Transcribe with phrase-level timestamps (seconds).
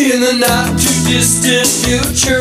[0.00, 2.40] in the not too distant future.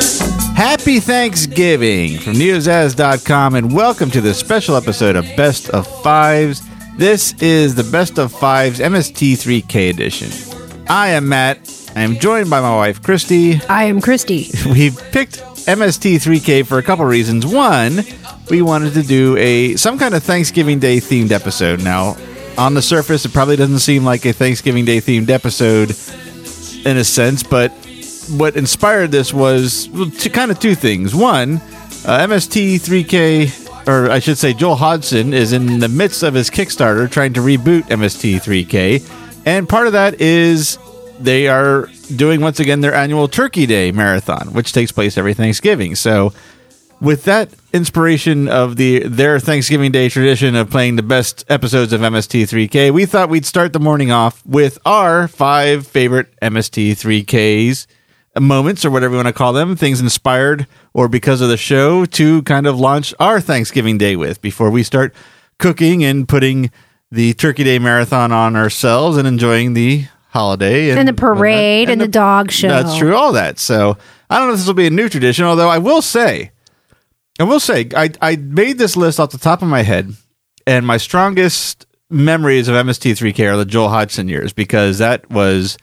[0.56, 6.62] Happy Thanksgiving from neozaz.com and welcome to this special episode of Best of Fives.
[6.96, 10.30] This is the Best of Fives MST3K edition.
[10.88, 11.60] I am Matt.
[11.98, 13.62] I am joined by my wife Christy.
[13.68, 14.48] I am Christy.
[14.66, 17.46] We've picked MST3K for a couple reasons.
[17.46, 18.00] One,
[18.50, 21.84] we wanted to do a some kind of Thanksgiving Day themed episode.
[21.84, 22.16] Now,
[22.58, 25.94] on the surface, it probably doesn't seem like a Thanksgiving Day themed episode
[26.86, 27.72] in a sense, but
[28.30, 31.16] what inspired this was well, kind of two things.
[31.16, 31.56] One,
[32.06, 37.10] uh, MST3K, or I should say, Joel Hodgson is in the midst of his Kickstarter
[37.10, 40.78] trying to reboot MST3K, and part of that is
[41.20, 45.96] they are doing once again their annual Turkey Day marathon, which takes place every Thanksgiving.
[45.96, 46.34] So,
[47.02, 52.02] with that inspiration of the their Thanksgiving Day tradition of playing the best episodes of
[52.02, 57.88] MST3K, we thought we'd start the morning off with our five favorite MST3Ks
[58.40, 62.06] moments or whatever you want to call them, things inspired or because of the show
[62.06, 65.14] to kind of launch our Thanksgiving Day with before we start
[65.58, 66.72] cooking and putting
[67.12, 71.92] the Turkey Day marathon on ourselves and enjoying the holiday And the parade whatnot.
[71.94, 72.68] and the dog show.
[72.70, 73.58] That's true, all that.
[73.58, 73.98] So
[74.30, 76.52] I don't know if this will be a new tradition, although I will say,
[77.40, 80.14] I will say, I, I made this list off the top of my head,
[80.68, 85.78] and my strongest memories of MST3K are the Joel Hodgson years because that was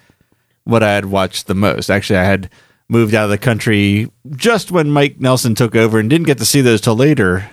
[0.65, 1.91] what I had watched the most.
[1.91, 2.51] Actually, I had
[2.89, 6.45] moved out of the country just when Mike Nelson took over and didn't get to
[6.45, 7.49] see those till later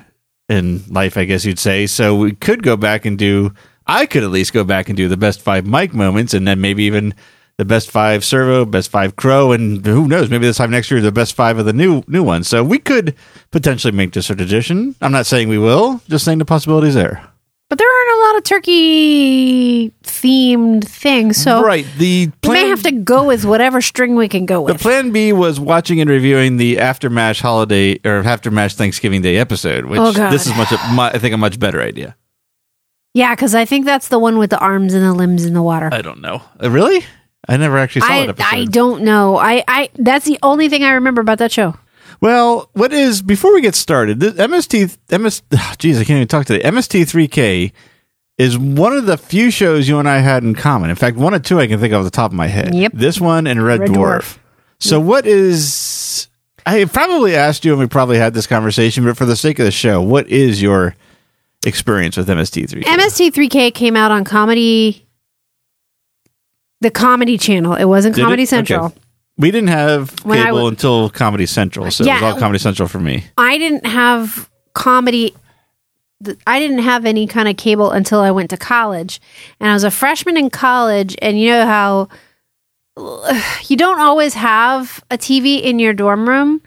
[0.50, 1.88] in life, I guess you'd say.
[1.88, 3.54] So we could go back and do,
[3.88, 6.60] I could at least go back and do the best five Mike moments and then
[6.60, 7.14] maybe even
[7.58, 11.02] the best five servo, best five crow, and who knows, maybe this time next year
[11.02, 12.48] the best five of the new new ones.
[12.48, 13.16] So we could
[13.52, 14.96] potentially make this a tradition.
[15.02, 17.28] I'm not saying we will, just saying the possibilities there.
[17.70, 21.86] But there aren't a lot of turkey themed things, so right.
[21.98, 24.78] The we may have to go with whatever string we can go with.
[24.78, 29.86] The plan B was watching and reviewing the Aftermash holiday or Aftermash Thanksgiving Day episode,
[29.86, 32.16] which Oh, this is much, I think, a much better idea.
[33.14, 35.64] yeah, because I think that's the one with the arms and the limbs in the
[35.64, 35.90] water.
[35.92, 36.42] I don't know.
[36.62, 37.04] Uh, really?
[37.48, 38.56] I never actually saw I, that episode.
[38.56, 39.38] I don't know.
[39.38, 41.76] I, I that's the only thing I remember about that show.
[42.22, 44.20] Well, what is before we get started?
[44.20, 46.64] The MST MS jeez, I can't even talk today.
[46.68, 47.72] MST3K
[48.38, 50.90] is one of the few shows you and I had in common.
[50.90, 52.74] In fact, one or two I can think of off the top of my head.
[52.74, 52.94] Yep.
[52.94, 54.20] This one and Red, Red Dwarf.
[54.20, 54.38] Dwarf.
[54.80, 56.30] So what is
[56.66, 59.66] I probably asked you and we probably had this conversation, but for the sake of
[59.66, 60.96] the show, what is your
[61.66, 62.84] experience with MST3K?
[62.84, 65.06] MST3K came out on comedy,
[66.84, 67.74] the Comedy Channel.
[67.76, 68.26] It wasn't Did it?
[68.26, 68.48] Comedy Okay.
[68.50, 68.94] Central.
[69.38, 72.22] we didn't have When I cable w- until Comedy Central, so it Yeah.
[72.22, 73.24] was all Comedy Central for me.
[73.38, 75.34] I didn't have comedy.
[76.24, 79.20] th- I didn't have any kind of cable until I went to college,
[79.60, 81.16] and I was a freshman in college.
[81.22, 82.08] And you know how
[83.68, 86.62] you don't always have a TV in your dorm room.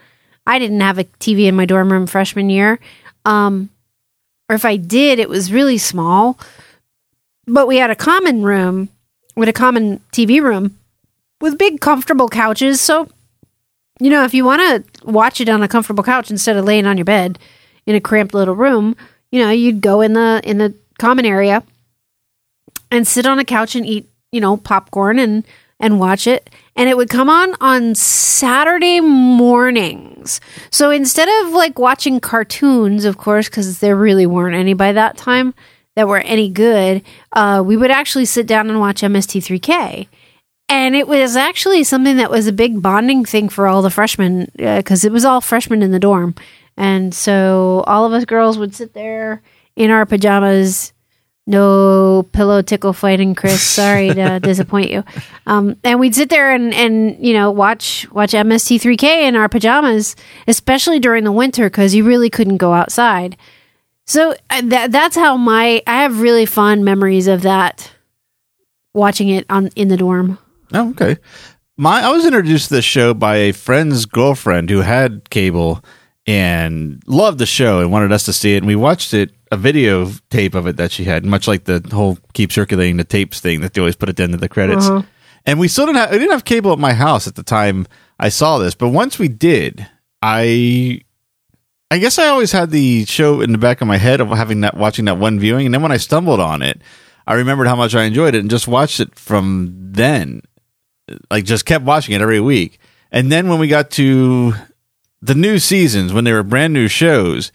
[0.47, 2.78] I didn't have a TV in my dorm room freshman year,
[3.25, 3.71] um,
[4.48, 6.38] or if I did, it was really small.
[7.47, 8.88] But we had a common room
[9.37, 10.79] with a common TV room
[11.41, 12.81] with big, comfortable couches.
[12.81, 13.09] So
[14.01, 16.87] you know, if you want to watch it on a comfortable couch instead of laying
[16.87, 17.39] on your bed
[17.87, 18.97] in a cramped little room,
[19.31, 21.63] you know, you'd go in the in the common area
[22.91, 25.47] and sit on a couch and eat, you know, popcorn and
[25.81, 26.51] and watch it.
[26.75, 30.41] And it would come on on Saturday mornings.
[30.71, 35.17] So instead of like watching cartoons, of course, because there really weren't any by that
[35.17, 35.55] time
[35.97, 37.03] that were any good,
[37.33, 40.07] uh, we would actually sit down and watch MST3K
[40.69, 44.51] and it was actually something that was a big bonding thing for all the freshmen
[44.57, 46.34] because it was all freshmen in the dorm.
[46.77, 49.43] And so all of us girls would sit there
[49.77, 50.93] in our pajamas
[51.49, 53.63] no pillow tickle fighting chris.
[53.63, 55.05] Sorry to disappoint you.
[55.47, 60.17] Um, and we'd sit there and, and you know watch watch mst3k in our pajamas
[60.49, 63.37] especially during the winter because you really couldn't go outside
[64.06, 67.93] so uh, that, that's how my i have really fond memories of that
[68.94, 70.39] watching it on in the dorm
[70.72, 71.19] Oh, okay.
[71.77, 75.84] My I was introduced to the show by a friend's girlfriend who had cable
[76.27, 78.59] and loved the show and wanted us to see it.
[78.59, 81.86] And we watched it, a video tape of it that she had, much like the
[81.92, 84.48] whole keep circulating the tapes thing that they always put at the end of the
[84.48, 84.89] credits.
[84.89, 85.03] Uh-huh.
[85.45, 87.86] And we still didn't have, we didn't have cable at my house at the time
[88.19, 89.86] I saw this, but once we did,
[90.21, 91.03] I
[91.91, 94.62] I guess I always had the show in the back of my head of having
[94.62, 96.80] that watching that one viewing, and then when I stumbled on it,
[97.27, 100.42] I remembered how much I enjoyed it and just watched it from then.
[101.30, 102.78] Like just kept watching it every week.
[103.12, 104.54] And then when we got to
[105.22, 107.53] the new seasons, when they were brand new shows,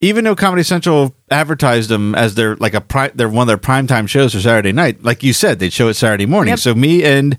[0.00, 3.58] even though Comedy Central advertised them as their like a pri- they're one of their
[3.58, 6.52] primetime shows for Saturday night, like you said, they'd show it Saturday morning.
[6.52, 6.58] Yep.
[6.58, 7.38] So me and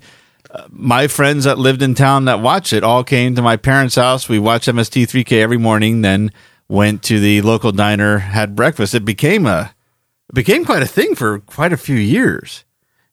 [0.68, 4.28] my friends that lived in town that watched it all came to my parents' house.
[4.28, 6.30] We watched MST3K every morning, then
[6.68, 8.94] went to the local diner, had breakfast.
[8.94, 9.74] It became a
[10.28, 12.64] it became quite a thing for quite a few years.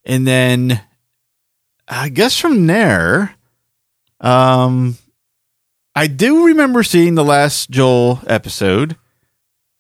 [0.06, 0.82] And then
[1.88, 3.36] I guess from there,
[4.20, 4.98] um
[5.96, 8.96] I do remember seeing the last Joel episode.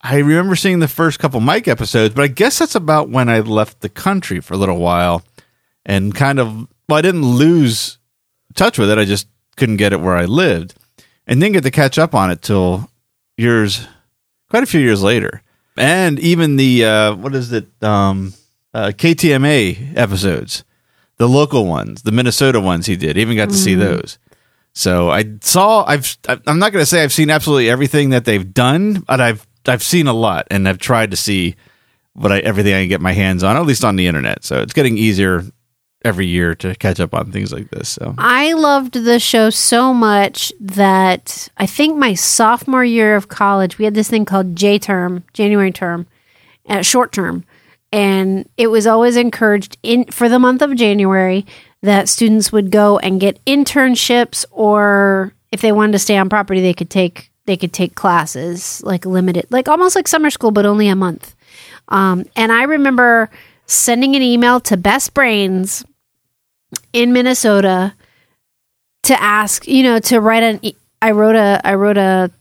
[0.01, 3.39] I remember seeing the first couple Mike episodes, but I guess that's about when I
[3.39, 5.23] left the country for a little while
[5.85, 7.99] and kind of well, I didn't lose
[8.55, 8.97] touch with it.
[8.97, 10.73] I just couldn't get it where I lived,
[11.27, 12.89] and didn't get to catch up on it till
[13.37, 13.87] years,
[14.49, 15.43] quite a few years later.
[15.77, 18.33] And even the uh, what is it, um,
[18.73, 20.63] uh, KTMA episodes,
[21.17, 23.17] the local ones, the Minnesota ones he did.
[23.17, 24.17] Even got to see those.
[24.73, 25.85] So I saw.
[25.85, 26.17] I've.
[26.27, 29.83] I'm not going to say I've seen absolutely everything that they've done, but I've I've
[29.83, 31.55] seen a lot, and I've tried to see
[32.13, 34.43] what I everything I can get my hands on, at least on the internet.
[34.43, 35.43] So it's getting easier
[36.03, 37.89] every year to catch up on things like this.
[37.89, 43.77] So I loved the show so much that I think my sophomore year of college,
[43.77, 46.07] we had this thing called J term, January term,
[46.67, 47.43] uh, short term.
[47.91, 51.45] And it was always encouraged in for the month of January
[51.81, 56.61] that students would go and get internships or if they wanted to stay on property
[56.61, 60.65] they could take they could take classes like limited like almost like summer school but
[60.65, 61.35] only a month.
[61.87, 63.31] Um, and I remember
[63.65, 65.83] sending an email to Best Brains
[66.93, 67.93] in Minnesota
[69.03, 70.59] to ask, you know, to write an
[71.01, 72.31] I wrote a I wrote a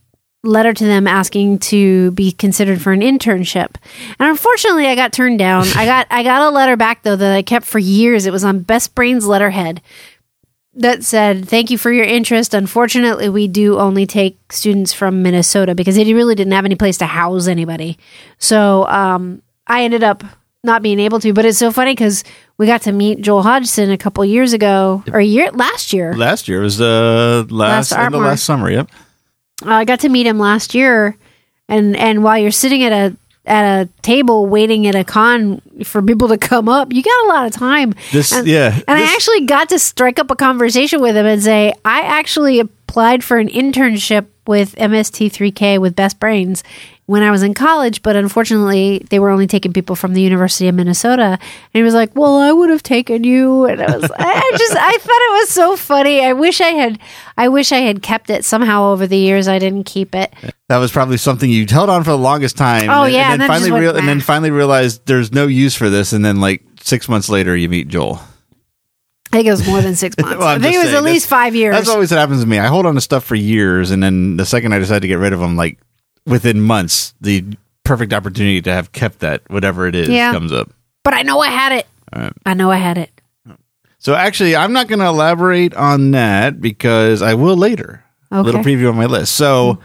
[0.44, 3.76] letter to them asking to be considered for an internship.
[4.18, 5.66] And unfortunately, I got turned down.
[5.76, 8.26] I got I got a letter back though that I kept for years.
[8.26, 9.80] It was on Best Brains letterhead
[10.74, 12.54] that said, "Thank you for your interest.
[12.54, 16.98] Unfortunately, we do only take students from Minnesota because they really didn't have any place
[16.98, 17.98] to house anybody."
[18.38, 20.24] So, um, I ended up
[20.68, 21.32] not being able to.
[21.32, 22.22] But it's so funny because
[22.58, 26.14] we got to meet Joel Hodgson a couple years ago, or a year last year.
[26.16, 28.26] last year was the last, Last of Artmore.
[28.26, 28.70] last summer.
[28.70, 28.90] Yep.
[29.66, 31.16] Uh, I got to meet him last year,
[31.68, 36.02] and and while you're sitting at a at a table waiting at a con for
[36.02, 37.94] people to come up, you got a lot of time.
[38.12, 38.72] This and, yeah.
[38.86, 42.02] and this- I actually got to strike up a conversation with him and say, I
[42.02, 46.62] actually applied for an internship with MST3K with Best Brains
[47.08, 50.68] when I was in college, but unfortunately, they were only taking people from the University
[50.68, 51.38] of Minnesota.
[51.40, 51.40] And
[51.72, 54.92] he was like, "Well, I would have taken you." And I was, I just, I
[54.92, 56.22] thought it was so funny.
[56.22, 56.98] I wish I had,
[57.38, 59.48] I wish I had kept it somehow over the years.
[59.48, 60.34] I didn't keep it.
[60.68, 62.90] that was probably something you held on for the longest time.
[62.90, 65.32] Oh, and, yeah, and and then then finally went real, and then finally realized there's
[65.32, 68.20] no use for this, and then like six months later you meet Joel.
[69.32, 70.36] I think it was more than six months.
[70.38, 71.74] Well, I'm think it was saying, at least five years.
[71.74, 72.58] That's always what happens to me.
[72.58, 75.18] I hold on to stuff for years, and then the second I decide to get
[75.18, 75.78] rid of them, like
[76.28, 77.44] within months, the
[77.84, 80.32] perfect opportunity to have kept that whatever it is Yeah.
[80.32, 80.70] comes up.
[81.04, 81.86] but I know I had it.
[82.44, 83.10] I know I had it.
[83.98, 88.04] So actually, I'm not going to elaborate on that because I will later.
[88.30, 88.74] A little Okay.
[88.74, 89.32] preview on my list.
[89.34, 89.78] So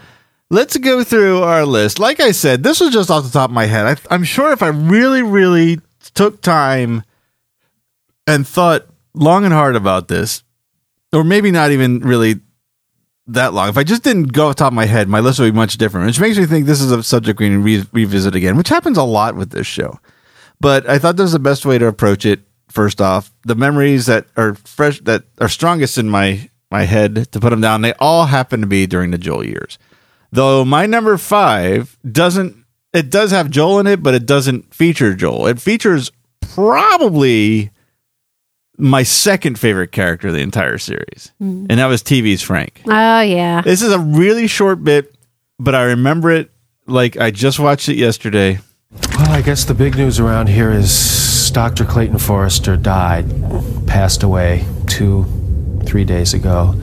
[0.50, 1.98] let's go through our list.
[1.98, 3.86] Like I said, this was just off the top of my head.
[3.86, 5.80] I, I'm sure if I really, really
[6.14, 7.04] took time
[8.28, 10.44] and thought long and hard about this,
[11.14, 12.42] or maybe not even really
[13.28, 15.52] that long, if I just didn't go off top of my head, my list would
[15.54, 18.36] be much different, which makes me think this is a subject we can re- revisit
[18.36, 20.00] again, which happens a lot with this show.
[20.60, 22.42] But I thought this was the best way to approach it.
[22.70, 27.40] First off, the memories that are fresh, that are strongest in my my head to
[27.40, 29.78] put them down, they all happen to be during the Joel years.
[30.32, 35.14] Though my number five doesn't, it does have Joel in it, but it doesn't feature
[35.14, 35.46] Joel.
[35.46, 36.12] It features
[36.42, 37.70] probably
[38.78, 41.68] my second favorite character of the entire series, hmm.
[41.70, 42.82] and that was TV's Frank.
[42.86, 43.62] Oh yeah.
[43.62, 45.16] This is a really short bit,
[45.60, 46.52] but I remember it
[46.88, 48.60] like I just watched it yesterday.
[49.18, 51.86] Well, I guess the big news around here is Dr.
[51.86, 53.26] Clayton Forrester died,
[53.88, 55.26] passed away two,
[55.86, 56.76] three days ago.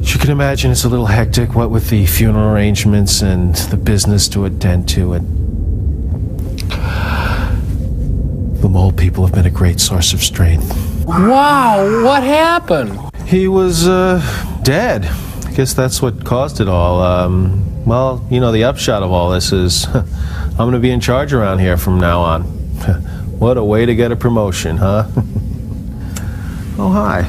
[0.00, 3.76] As you can imagine, it's a little hectic, what with the funeral arrangements and the
[3.76, 5.14] business to attend to.
[5.14, 5.43] And
[8.64, 10.74] the mole people have been a great source of strength.
[11.04, 12.98] Wow, what happened?
[13.26, 14.22] He was uh,
[14.62, 15.04] dead.
[15.04, 17.02] I guess that's what caused it all.
[17.02, 21.00] Um, well, you know, the upshot of all this is I'm going to be in
[21.00, 22.42] charge around here from now on.
[23.38, 25.08] what a way to get a promotion, huh?
[26.78, 27.24] oh, hi.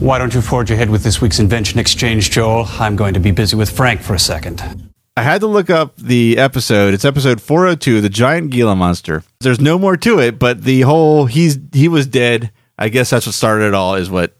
[0.00, 2.66] Why don't you forge ahead with this week's invention exchange, Joel?
[2.80, 4.89] I'm going to be busy with Frank for a second.
[5.20, 6.94] I had to look up the episode.
[6.94, 9.22] It's episode 402, the giant Gila monster.
[9.40, 12.50] There's no more to it, but the whole he's he was dead.
[12.78, 13.96] I guess that's what started it all.
[13.96, 14.34] Is what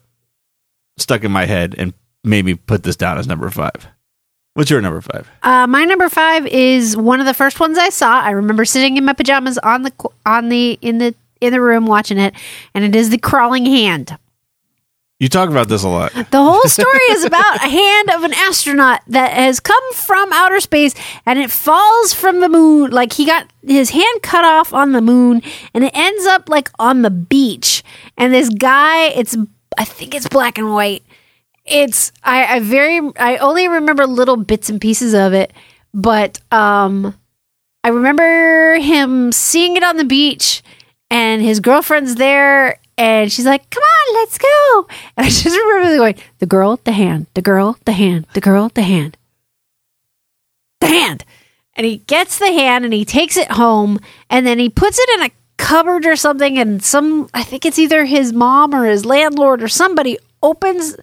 [0.97, 3.89] stuck in my head and made me put this down as number five.
[4.55, 5.29] What's your number five?
[5.43, 8.19] Uh, my number five is one of the first ones I saw.
[8.19, 9.93] I remember sitting in my pajamas on the
[10.25, 12.33] on the in the in the room watching it,
[12.73, 14.17] and it is the crawling hand.
[15.21, 16.13] You talk about this a lot.
[16.13, 20.59] The whole story is about a hand of an astronaut that has come from outer
[20.59, 20.95] space
[21.27, 22.89] and it falls from the moon.
[22.89, 25.43] Like he got his hand cut off on the moon
[25.75, 27.83] and it ends up like on the beach.
[28.17, 29.37] And this guy, it's,
[29.77, 31.03] I think it's black and white.
[31.65, 35.53] It's, I, I very, I only remember little bits and pieces of it,
[35.93, 37.15] but, um,
[37.83, 40.63] I remember him seeing it on the beach
[41.11, 44.87] and his girlfriend's there and she's like, come on, let's go.
[45.17, 48.69] And I just remember going, the girl, the hand, the girl, the hand, the girl,
[48.73, 49.17] the hand,
[50.79, 51.25] the hand.
[51.75, 55.09] And he gets the hand and he takes it home and then he puts it
[55.15, 56.57] in a cupboard or something.
[56.57, 60.97] And some, I think it's either his mom or his landlord or somebody opens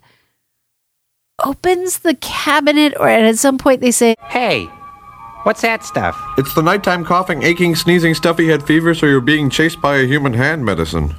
[1.45, 4.65] opens the cabinet or and at some point they say Hey,
[5.45, 6.21] what's that stuff?
[6.37, 10.07] It's the nighttime coughing, aching, sneezing, stuffy head fever, so you're being chased by a
[10.07, 11.15] human hand medicine.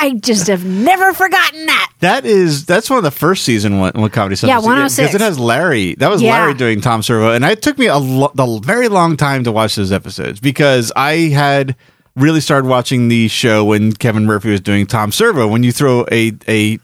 [0.00, 3.92] I just have never forgotten that That is that's one of the first season one,
[3.94, 4.48] one comedy stuff.
[4.48, 4.96] Yeah, 106.
[4.96, 5.94] because it oh has Larry.
[5.96, 6.32] That was Yeah.
[6.40, 9.52] Larry doing Tom Servo, and it took me a lo- the very long time to
[9.52, 11.76] watch those episodes because I had
[12.16, 15.46] really started watching the show when Kevin Murphy was doing Tom Servo.
[15.46, 16.78] When you throw a a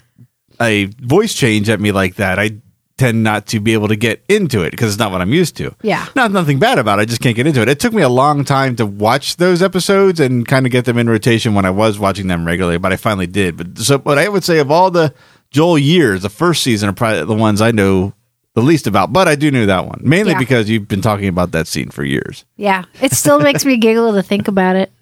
[0.61, 2.51] a voice change at me like that, I
[2.99, 5.57] tend not to be able to get into it because it's not what I'm used
[5.59, 5.75] to.
[5.83, 6.07] Yeah.
[6.17, 7.03] Not nothing bad about it.
[7.03, 7.69] I just can't get into it.
[7.69, 10.97] It took me a long time to watch those episodes and kind of get them
[10.97, 13.57] in rotation when I was watching them regularly, but I finally did.
[13.57, 15.13] But so what I would say of all the
[15.51, 18.15] Joel years, the first season are probably the ones I know
[18.55, 20.01] the least about, but I do know that one.
[20.03, 20.39] Mainly Yeah.
[20.39, 22.47] because you've been talking about that scene for years.
[22.57, 24.91] yeah it still makes me giggle to think about it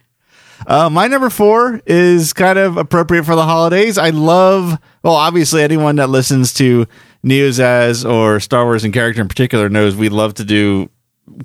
[0.67, 3.99] Uh, my number four is kind of appropriate for the holidays.
[3.99, 6.87] I love, well, obviously, anyone that listens to
[7.25, 10.91] Neozaz or Star Wars in character in particular knows we love to do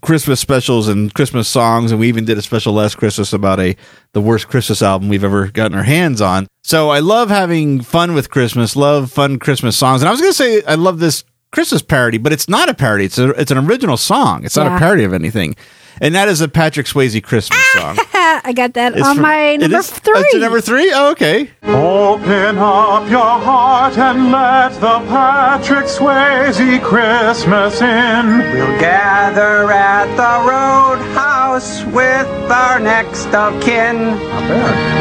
[0.02, 3.76] Christmas specials and Christmas songs, and we even did a special last Christmas about a
[4.12, 6.48] the worst Christmas album we've ever gotten our hands on.
[6.64, 10.32] So I love having fun with Christmas, love fun Christmas songs, and I was going
[10.34, 13.06] to say I love this Christmas parody, but it's not a parody.
[13.06, 14.44] It's a, it's an original song.
[14.44, 14.76] It's not Yeah.
[14.76, 15.56] a parody of anything,
[16.02, 18.06] and that is a Patrick Swayze Christmas ah, song.
[18.44, 20.92] i got that It's on from- my number is- three oh, it's number three?
[20.94, 21.50] Oh, okay.
[21.64, 28.38] Open up your heart and let the Patrick Swayze Christmas in.
[28.54, 33.98] We'll gather at the roadhouse with our next of kin.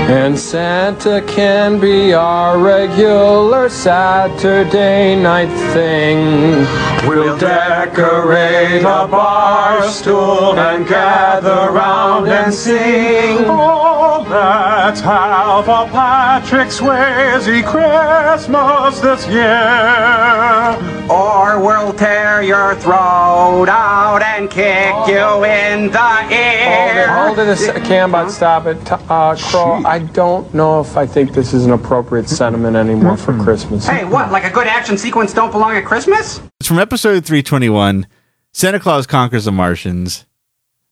[0.08, 6.66] And Santa can be our regular Saturday night thing.
[7.06, 13.44] We'll decorate a bar stool and gather round and sing.
[13.44, 21.08] Oh, let's have a Patrick Swayze Christmas this year.
[21.10, 26.14] Or we'll tear your throat out and kick you in the
[26.56, 27.08] Hold it, ear.
[27.26, 27.82] hold it a sec.
[27.84, 28.78] Cambot, stop it.
[28.90, 33.36] Uh, Crow, I don't know if I think this is an appropriate sentiment anymore for
[33.38, 33.86] Christmas.
[33.86, 34.30] Hey, what?
[34.32, 36.40] Like a good action sequence don't belong at Christmas?
[36.60, 38.06] It's from episode 321
[38.52, 40.26] Santa Claus Conquers the Martians.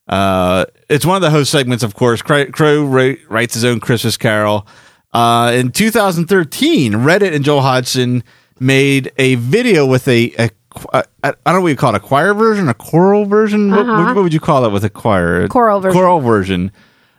[0.07, 2.23] Uh, it's one of the host segments, of course.
[2.23, 4.67] Crow, Crow writes his own Christmas carol.
[5.13, 8.23] Uh, in 2013, Reddit and Joel Hodgson
[8.61, 10.51] made a video with a, a
[10.93, 13.71] I I don't know what you call it, a choir version, a choral version.
[13.71, 14.05] What, Uh-huh.
[14.05, 15.47] what, what would you call it with a choir?
[15.49, 15.93] Choral version.
[15.99, 16.73] Choral version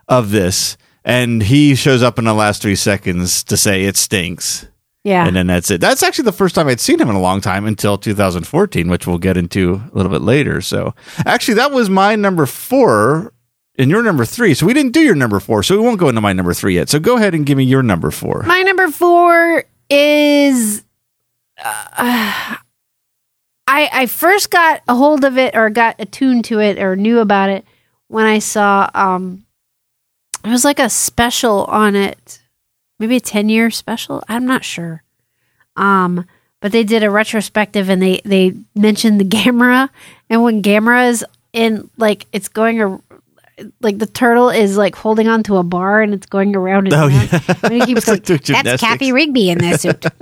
[0.08, 0.78] of this.
[1.04, 4.68] And he shows up in the last three seconds to say it stinks.
[5.06, 5.80] yeah And then that's it.
[5.80, 9.08] That's actually the first time I'd seen him in a long time until 2014, which
[9.08, 10.60] we'll get into a little bit later.
[10.60, 10.94] So
[11.26, 13.32] actually, that was my number four
[13.80, 14.54] and your number three.
[14.54, 15.64] So we didn't do your number four.
[15.64, 16.90] So we won't go into my number three yet.
[16.90, 18.44] So go ahead and give me your number four.
[18.46, 20.84] My number four is.
[21.64, 22.56] Uh,
[23.68, 27.20] I I first got a hold of it or got attuned to it or knew
[27.20, 27.66] about it
[28.08, 29.46] when I saw um
[30.46, 32.42] it was like a special on it.
[33.00, 34.24] Maybe a 10 year special.
[34.28, 35.04] I'm not sure.
[35.76, 36.26] Um
[36.62, 39.90] but they did a retrospective and they they mentioned the Gamera
[40.30, 43.02] and when Gamera is in like it's going ar-
[43.82, 46.94] like the turtle is like holding on to a bar and it's going around and
[46.94, 47.12] Oh, around.
[47.32, 47.40] yeah.
[47.64, 50.06] And he keeps like going, doing That's gymnastics." Cathy Rigby in this suit.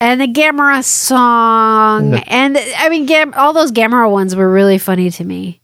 [0.00, 2.14] and the Gamera song.
[2.26, 5.60] and I mean, Gam- all those Gamera ones were really funny to me.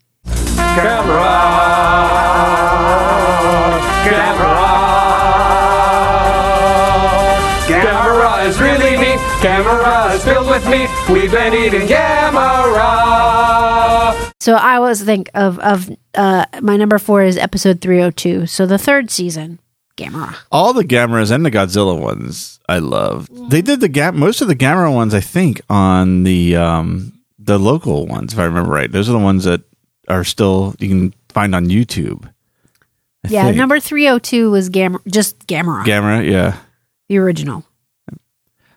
[7.66, 9.18] Gamera is really neat.
[9.40, 10.88] Gamera is filled with meat.
[11.08, 13.14] We've been eating Gamera.
[14.40, 18.46] So I was think of of uh, my number four is episode three hundred two.
[18.46, 19.58] So the third season,
[19.96, 20.36] Gamera.
[20.50, 23.28] All the Gameras and the Godzilla ones I love.
[23.50, 27.58] They did the Gam- most of the Gamera ones, I think, on the um, the
[27.58, 28.90] local ones, if I remember right.
[28.90, 29.62] Those are the ones that
[30.08, 32.26] are still you can find on YouTube.
[33.24, 33.56] I yeah, think.
[33.56, 36.58] number three hundred two was Gamera, just Gamera, Gamera, yeah.
[37.08, 37.64] the original.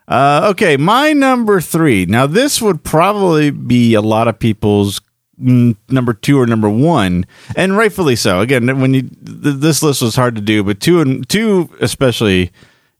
[0.07, 2.05] Uh, okay, my number three.
[2.05, 5.01] Now, this would probably be a lot of people's
[5.37, 7.25] number two or number one,
[7.55, 8.39] and rightfully so.
[8.41, 12.51] Again, when you th- this list was hard to do, but two and two especially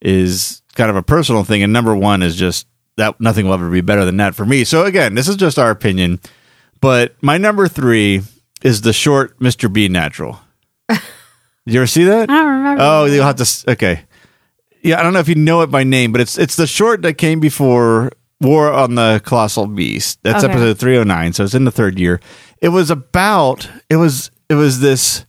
[0.01, 2.67] is kind of a personal thing, and number one is just
[2.98, 4.63] that nothing will ever be better than that for me.
[4.63, 6.20] So again, this is just our opinion,
[6.82, 8.22] but my number three
[8.62, 9.72] is the short Mr.
[9.72, 10.39] B Natural.
[10.89, 11.00] Did
[11.65, 12.29] you ever see that?
[12.29, 12.84] I don't remember.
[12.84, 13.72] Oh, you'll have to.
[13.72, 14.01] Okay,
[14.82, 17.01] yeah, I don't know if you know it by name, but it's it's the short
[17.01, 20.20] that came before War on the Colossal Beast.
[20.24, 20.51] That's Okay.
[20.53, 21.34] episode three hundred nine.
[21.34, 22.20] So it's in the third year.
[22.62, 23.70] It was about.
[23.89, 24.29] It was.
[24.50, 25.25] It was this.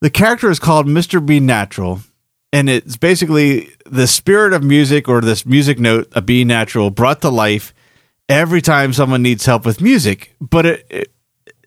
[0.00, 1.24] The character is called Mr.
[1.24, 2.00] B Natural,
[2.52, 7.20] and it's basically the spirit of music or this music note, a B Natural, brought
[7.22, 7.74] to life
[8.28, 10.34] every time someone needs help with music.
[10.40, 11.12] But it, it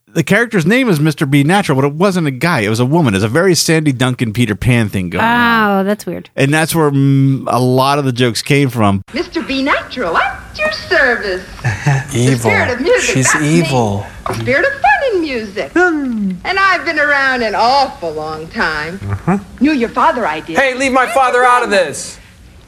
[0.08, 1.30] the character's name is Mr.
[1.30, 2.62] B Natural, but it wasn't a guy.
[2.62, 3.16] It was a woman.
[3.16, 5.80] It's a very Sandy Duncan Peter Pan thing going on.
[5.80, 6.30] Oh, that's weird.
[6.36, 9.02] And that's where mm, a lot of the jokes came from.
[9.10, 9.46] Mr.
[9.46, 10.16] B Natural,
[10.54, 11.46] at your service.
[12.16, 12.40] Evil.
[12.40, 13.60] spirit of music, She's that's me.
[13.60, 14.06] evil.
[14.28, 15.72] The spirit of fun in music.
[15.74, 16.32] Hmm.
[16.46, 19.00] and I've been around an awful long time.
[19.04, 19.38] Uh-huh.
[19.60, 20.58] Knew your father, I did.
[20.58, 22.20] Hey, leave my father out of this.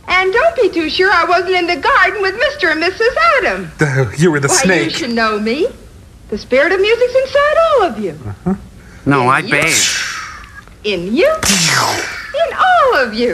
[0.08, 2.72] And don't be too sure I wasn't in the garden with Mr.
[2.72, 3.16] and Mrs.
[3.38, 4.12] Adam.
[4.20, 4.92] you were the Why, you snake.
[4.92, 5.68] should know me.
[6.30, 8.12] The spirit of music's inside all of you.
[8.26, 8.54] Uh-huh.
[9.06, 9.76] No, I You- bathe.
[10.84, 11.28] In you.
[11.28, 13.34] In all of you.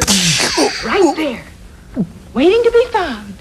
[0.86, 1.44] Right there.
[2.34, 3.34] Waiting to be found.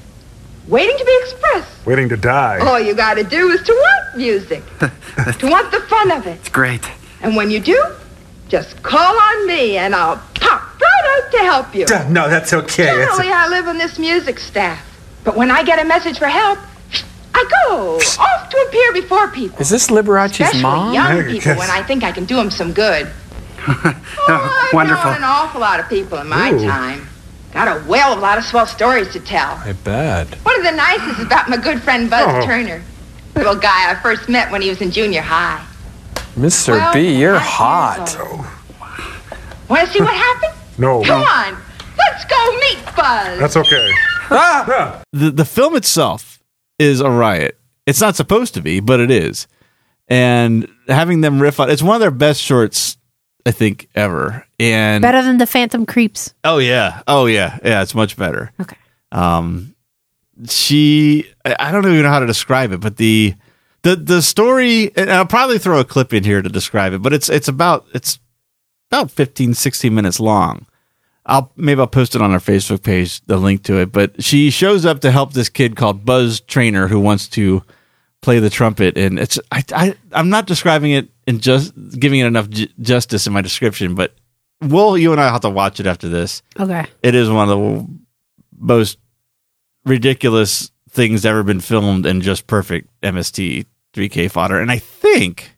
[0.71, 1.85] Waiting to be expressed.
[1.87, 2.59] Waiting to die.
[2.67, 4.63] All you gotta do is to want music.
[4.79, 6.39] to want the fun of it.
[6.39, 6.89] It's great.
[7.23, 7.85] And when you do,
[8.49, 11.87] just call on me and I'll pop right out to help you.
[11.87, 12.85] Duh, No, that's okay.
[12.85, 14.81] That's Generally, I live on this music staff.
[15.25, 16.59] But when I get a message for help,
[17.35, 19.59] I go off to appear before people.
[19.61, 20.95] Is this Liberace's Especially mom?
[20.95, 23.11] young people when I think I can do them some good.
[24.33, 25.05] Oh, I've Wonderful.
[25.05, 26.65] known an awful lot of people in my Ooh.
[26.65, 27.09] time.
[27.53, 29.55] Got a whale of a lot of swell stories to tell.
[29.65, 30.29] I bet.
[30.45, 32.47] One of the nicest is about my good friend Buzz Oh.
[32.47, 32.83] Turner.
[33.35, 35.65] Little guy I first met when he was in junior high.
[36.37, 36.75] Mr.
[36.75, 38.17] Well, B, you're I- hot.
[39.69, 40.53] Want to see what happened?
[40.79, 41.03] No.
[41.05, 41.57] Come on,
[41.99, 43.39] let's go meet Buzz.
[43.39, 43.91] That's okay.
[44.31, 45.03] Ah!
[45.13, 46.41] The the film itself
[46.79, 47.59] is a riot.
[47.87, 49.47] It's not supposed to be, but it is.
[50.09, 52.97] And having them riff on it's one of their best shorts,
[53.51, 54.47] I think, ever.
[54.61, 56.35] And Better than the Phantom Creeps.
[56.45, 57.03] Oh yeah.
[57.09, 57.59] Oh yeah.
[57.65, 58.53] Yeah, it's much better.
[58.61, 58.77] Okay.
[59.11, 59.75] Um
[60.49, 63.35] she I don't even know how to describe it, but the
[63.83, 67.13] the the story and I'll probably throw a clip in here to describe it, but
[67.13, 68.21] it's it's about it's
[68.89, 70.65] about 15 16 minutes long.
[71.27, 74.51] I'll maybe I'll post it on our Facebook page the link to it, but she
[74.51, 77.65] shows up to help this kid called Buzz Trainer who wants to
[78.21, 82.27] play the trumpet and it's I, I I'm not describing it and just giving it
[82.27, 84.15] enough ju- justice in my description, but
[84.63, 86.43] Will, you and I have to watch it after this.
[86.59, 86.85] Okay.
[87.03, 87.99] It is one of the
[88.59, 88.99] most
[89.87, 93.65] ridiculous things ever been filmed and just perfect MST
[93.95, 94.61] 3K fodder.
[94.61, 95.57] And I think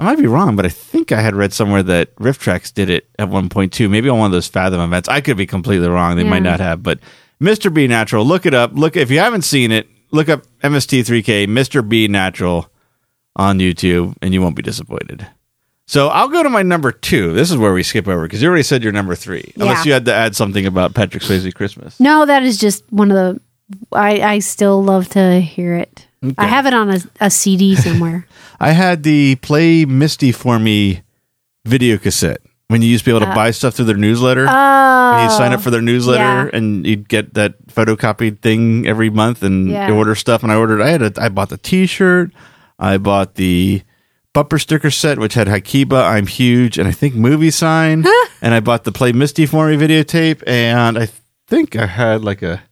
[0.00, 3.08] I might be wrong, but I think I had read somewhere that RiffTrax did it
[3.20, 3.88] at one point too.
[3.88, 5.08] Maybe on one of those Fathom events.
[5.08, 6.16] I could be completely wrong.
[6.16, 6.98] They might not have, but
[7.40, 7.72] Mr.
[7.72, 8.72] B Natural, look it up.
[8.74, 11.88] Look if you haven't seen it, look up MST 3K Mr.
[11.88, 12.68] B Natural
[13.38, 15.26] on YouTube, and you won't be disappointed.
[15.86, 17.32] So I'll go to my number two.
[17.32, 19.92] This is where we skip over because you already said your number three, unless you
[19.92, 21.98] had to add something about Patrick Swayze Christmas.
[21.98, 23.40] No, that is just one of the.
[23.92, 26.06] I I still love to hear it.
[26.36, 28.26] I have it on a, a CD somewhere.
[28.60, 31.02] I had the Play Misty for Me
[31.64, 34.46] video cassette when you used to be able to Uh, buy stuff through their newsletter.
[34.48, 36.56] Oh, you sign up for their newsletter yeah.
[36.58, 39.90] and you'd get that photocopied thing every month and Yeah.
[39.92, 42.30] order stuff and I ordered I had a I bought the t-shirt,
[42.78, 43.82] I bought the
[44.32, 48.04] bumper sticker set which had Hi-keeba, I'm huge and I think movie sign
[48.40, 51.08] and I bought the Play Misty for Me videotape and I
[51.48, 52.62] think I had like a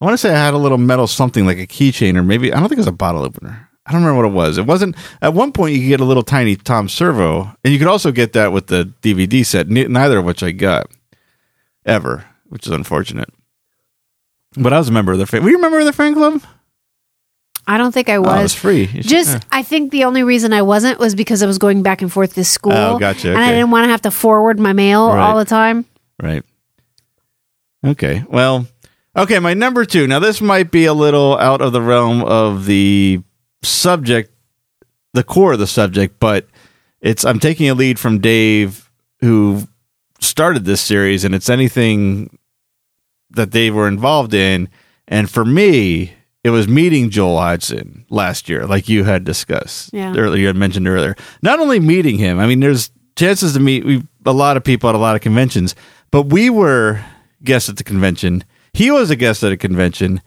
[0.00, 2.52] I want to say I had a little metal something like a keychain or maybe
[2.52, 3.68] I don't think it was a bottle opener.
[3.86, 4.58] I don't remember what it was.
[4.58, 7.78] It wasn't at one point you could get a little tiny Tom Servo, and you
[7.78, 9.68] could also get that with the DVD set.
[9.68, 10.90] ne- Neither of which I got
[11.84, 13.30] ever, which is unfortunate.
[14.56, 15.42] But I was a member of the fan.
[15.42, 16.40] Were you a member of the fan club?
[17.70, 18.38] I don't think I Oh, was.
[18.38, 18.86] it was free.
[18.86, 19.40] Should- Just, yeah.
[19.52, 22.34] I think the only reason I wasn't was because I was going back and forth
[22.34, 22.72] to school.
[22.72, 25.18] Oh, gotcha, And I didn't want to have to forward my mail Right.
[25.20, 25.84] all the time.
[26.22, 26.42] Right.
[27.86, 28.24] Okay.
[28.28, 28.66] Well,
[29.16, 29.38] okay.
[29.38, 30.06] My number two.
[30.06, 33.22] Now, this might be a little out of the realm of the
[33.62, 34.32] subject,
[35.14, 36.46] the core of the subject, but
[37.00, 37.24] it's.
[37.24, 39.62] I'm taking a lead from Dave, who
[40.20, 42.38] started this series, and it's anything
[43.30, 44.68] that they were involved in.
[45.08, 46.12] And for me,
[46.44, 50.14] it was meeting Joel Hodgson last year, like you had discussed Yeah.
[50.16, 50.40] earlier.
[50.40, 51.14] You had mentioned earlier.
[51.42, 54.88] Not only meeting him, I mean, there's chances to meet we, a lot of people
[54.88, 55.74] at a lot of conventions,
[56.10, 57.00] but we were
[57.44, 58.44] guests at the convention.
[58.72, 60.22] He was a guest at a convention.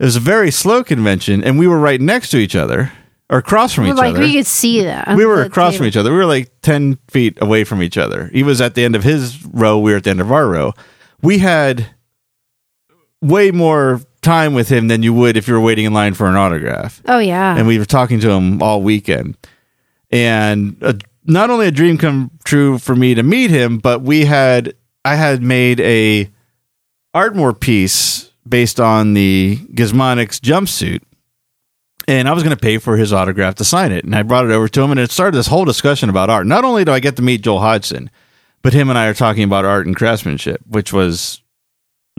[0.00, 2.90] It was a very slow convention, and we were right next to each other
[3.30, 4.20] or across from each like other.
[4.20, 5.16] we could see that.
[5.16, 6.10] we were across from each other.
[6.10, 8.28] We were like 10 feet away from each other.
[8.32, 9.78] He was at the end of his row.
[9.78, 10.72] We were at the end of our row.
[11.22, 11.86] We had
[13.22, 16.26] way more time with him than you would if you were waiting in line for
[16.26, 17.00] an autograph.
[17.06, 17.56] Oh yeah.
[17.56, 19.36] And we were talking to him all weekend.
[20.10, 24.24] And uh, not only a dream come true for me to meet him, but we
[24.24, 26.30] had, I had made a
[27.12, 31.02] Ardmore piece based on the Gizmonix jumpsuit
[32.06, 34.04] and I was going to pay for his autograph to sign it.
[34.04, 36.46] And I brought it over to him, and it started this whole discussion about art.
[36.46, 38.10] Not only do I get to meet Joel Hodgson,
[38.62, 41.42] but him and I are talking about art and craftsmanship, which was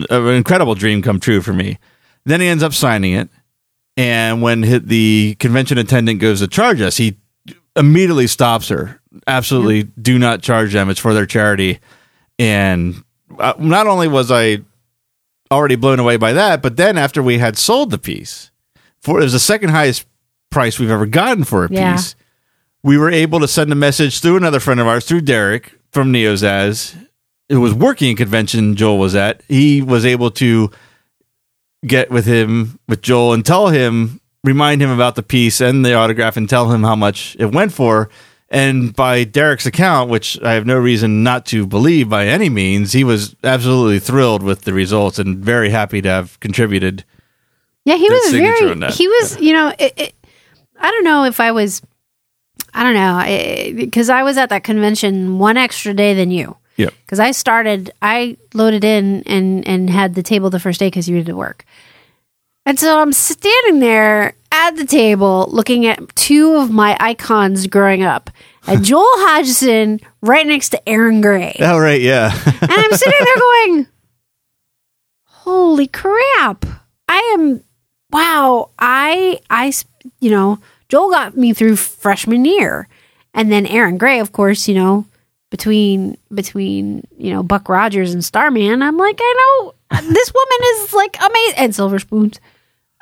[0.09, 1.77] an incredible dream come true for me.
[2.25, 3.29] Then he ends up signing it,
[3.97, 7.17] and when the convention attendant goes to charge us, he
[7.75, 8.99] immediately stops her.
[9.27, 10.89] Absolutely, do not charge them.
[10.89, 11.79] It's for their charity.
[12.39, 13.03] And
[13.39, 14.59] uh, not only was I
[15.51, 18.51] already blown away by that, but then after we had sold the piece
[19.01, 20.05] for it was the second highest
[20.49, 21.95] price we've ever gotten for a Yeah.
[21.95, 22.15] piece.
[22.83, 26.11] We were able to send a message through another friend of ours, through Derek from
[26.11, 26.95] Neozaz,
[27.49, 29.41] who was working a convention Joel was at.
[29.47, 30.71] He was able to
[31.87, 35.93] get with him with Joel and tell him, remind him about the piece and the
[35.93, 38.09] autograph, and tell him how much it went for.
[38.49, 42.93] And by Derek's account, which I have no reason not to believe by any means,
[42.93, 47.03] he was absolutely thrilled with the results and very happy to have contributed.
[47.85, 48.91] Yeah, he was very.
[48.91, 50.13] He was, you know, it, it,
[50.79, 51.81] I don't know if I was.
[52.73, 56.57] I don't know because I was at that convention one extra day than you.
[56.77, 56.93] Yep.
[57.05, 61.07] Because I started, I loaded in and and had the table the first day because
[61.07, 61.65] you had to work,
[62.65, 68.03] and so I'm standing there at the table looking at two of my icons growing
[68.03, 68.29] up,
[68.67, 71.55] and Joel Hodgson right next to Erin Gray.
[71.59, 72.01] Oh, right.
[72.01, 72.31] Yeah.
[72.45, 73.87] And I'm sitting there going,
[75.23, 76.65] "Holy crap!
[77.07, 77.63] I am
[78.11, 78.69] wow!
[78.79, 79.71] I, I,
[80.19, 80.59] you know
[80.89, 82.87] Joel got me through freshman year,
[83.33, 85.05] and then Erin Gray, of course, you know
[85.55, 88.81] between between you know Buck Rogers and Starman.
[88.81, 89.33] I'm like, I
[89.91, 92.41] know this woman is like amazing, and Silver Spoons.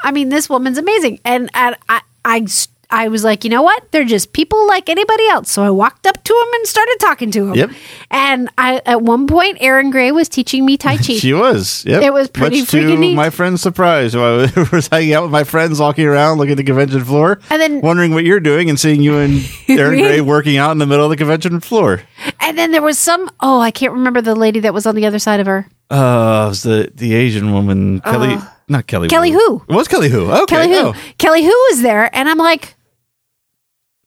[0.03, 2.01] I mean, this woman's amazing, and I I.
[2.25, 2.45] I
[2.93, 3.91] I was like, you know what?
[3.91, 5.49] They're just people like anybody else.
[5.51, 7.55] So I walked up to him and started talking to him.
[7.55, 7.71] Yep.
[8.11, 11.13] And I, at one point, Erin Gray was teaching me Tai Chi.
[11.15, 11.83] She was.
[11.85, 12.03] Yep.
[12.03, 13.15] It was pretty Much to freaking neat.
[13.15, 14.13] my friend's surprise.
[14.15, 17.59] I was hanging out with my friends, walking around, looking at the convention floor, And
[17.59, 20.85] then- wondering what you're doing, and seeing you and Erin Gray working out in the
[20.85, 22.01] middle of the convention floor.
[22.39, 25.07] And then there was some, oh, I can't remember the lady that was on the
[25.07, 25.67] other side of her.
[25.89, 29.07] Uh, it was the the Asian woman, Kelly, not Kelly.
[29.07, 29.37] Uh, Kelly Hu.
[29.39, 29.65] who?
[29.67, 30.31] It was Kelly Hu?
[30.31, 30.75] Okay, Kelly Hu.
[30.89, 32.09] oh, Kelly Hu was there.
[32.15, 32.75] And I'm like,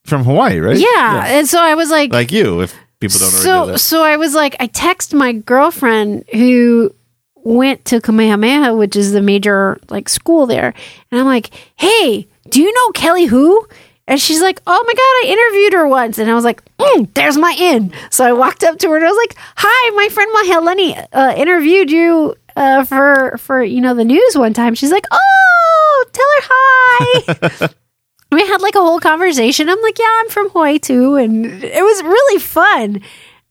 [0.07, 0.79] from Hawaii, right?
[0.79, 1.25] yeah.
[1.27, 2.61] And so I was like, like you.
[2.63, 3.79] If people don't already know so that.
[3.79, 6.95] so I was like, I text my girlfriend who
[7.35, 10.75] went to Kamehameha, which is the major like school there,
[11.11, 13.67] and I'm like, hey, do you know Kelly Hu?
[14.09, 17.13] And she's like, oh my god, I interviewed her once, and I was like, mm,
[17.15, 17.93] there's my in.
[18.11, 21.35] So I walked up to her and I was like, hi, my friend Maheleni uh,
[21.37, 22.35] interviewed you.
[22.57, 27.69] Uh, for for you know the news one time she's like oh tell her hi
[28.33, 29.69] we had like a whole conversation.
[29.69, 31.17] I'm like, yeah, I'm from Hawaii too.
[31.17, 33.01] And it was really fun.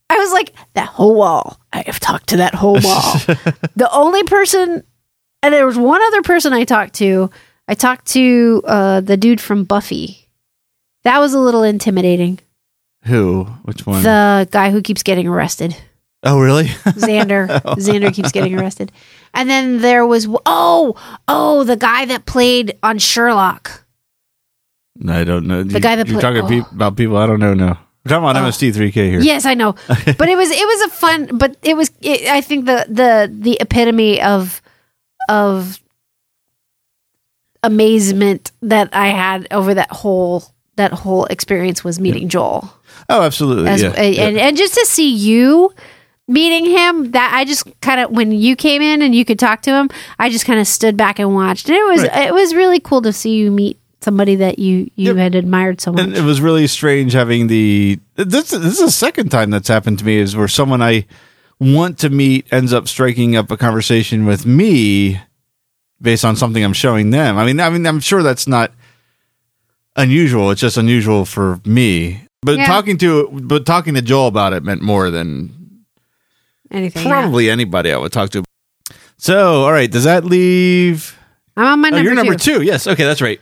[0.09, 1.57] I was like, that whole wall.
[1.73, 3.13] I have talked to that whole wall.
[3.75, 4.83] the only person,
[5.41, 7.29] and there was one other person I talked to.
[7.67, 10.29] I talked to uh, the dude from Buffy.
[11.03, 12.39] That was a little intimidating.
[13.05, 13.45] Who?
[13.63, 14.03] Which one?
[14.03, 15.75] The guy who keeps getting arrested.
[16.23, 16.65] oh, really?
[16.85, 17.47] Xander.
[17.77, 18.91] Xander keeps getting arrested.
[19.33, 20.95] And then there was, oh,
[21.27, 23.84] oh, the guy that played on Sherlock.
[25.07, 25.63] I don't know.
[25.63, 26.69] The guy that you're pla- talking oh.
[26.75, 27.53] about people I don't know.
[27.53, 29.19] No, we're talking about MST3K here.
[29.19, 32.41] Yes, I know, but it was it was a fun, but it was it, I
[32.41, 34.61] think the the the epitome of
[35.27, 35.79] of
[37.63, 40.43] amazement that I had over that whole
[40.75, 42.71] that whole experience was meeting Joel,
[43.09, 43.69] Oh, absolutely.
[43.69, 43.89] As- yeah.
[43.89, 45.73] and, and and just to see you
[46.27, 49.61] meeting him that I just kind of when you came in and you could talk
[49.63, 52.27] to him, I just kind of stood back and watched, and it was Right.
[52.27, 55.91] it was really cool to see you meet somebody that you you had admired so
[55.91, 56.01] much.
[56.05, 58.51] And it was really strange having the this.
[58.51, 60.15] This is the second time that's happened to me.
[60.17, 61.05] Is where someone I
[61.59, 65.19] want to meet ends up striking up a conversation with me
[66.01, 67.37] based on something I'm showing them.
[67.37, 68.71] I mean, I mean, I'm sure that's not
[69.95, 70.51] unusual.
[70.51, 72.21] It's just unusual for me.
[72.41, 72.67] But Yeah.
[72.67, 75.51] talking to but talking to Joel about it meant more than
[76.71, 77.03] Anything?
[77.03, 77.09] yeah.
[77.21, 78.43] probably anybody I would talk to.
[79.17, 81.17] So, all right, does that leave?
[81.57, 82.57] I'm on my Oh, number you're number two.
[82.59, 82.61] two.
[82.63, 82.85] Yes.
[82.85, 83.39] Okay, that's right.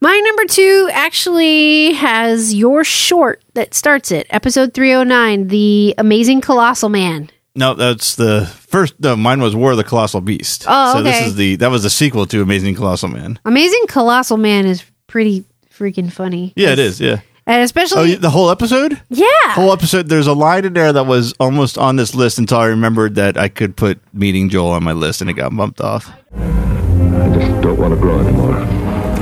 [0.00, 6.90] My number two actually has your short that starts it, episode 309, The Amazing Colossal
[6.90, 7.30] Man.
[7.54, 8.98] No, that's the first.
[9.00, 10.66] No, mine was War of the Colossal Beast.
[10.68, 10.98] Oh, okay.
[10.98, 13.38] so this is the that was the sequel to Amazing Colossal Man.
[13.44, 16.52] Amazing Colossal Man is pretty freaking funny.
[16.56, 17.00] Yeah, it is.
[17.00, 17.20] Yeah.
[17.46, 19.00] And Oh, especially, yeah, the whole episode.
[19.08, 19.26] yeah.
[19.50, 20.08] Whole episode.
[20.08, 23.36] There's a line in there that was almost on this list until I remembered that
[23.38, 26.10] I could put Meeting Joel on my list, and it got bumped off.
[26.34, 28.54] I just don't want to grow anymore.